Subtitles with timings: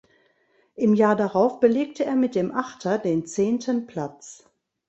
[0.73, 4.49] Im Jahr darauf belegte er mit dem Achter den zehnten Platz.